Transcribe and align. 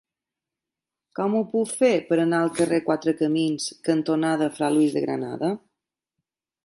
Com 1.17 1.35
ho 1.39 1.41
puc 1.51 1.75
fer 1.81 1.91
per 2.07 2.17
anar 2.23 2.39
al 2.45 2.49
carrer 2.61 2.79
Quatre 2.87 3.15
Camins 3.21 3.67
cantonada 3.91 4.49
Fra 4.57 4.71
Luis 4.79 4.97
de 4.97 5.05
Granada? 5.05 5.53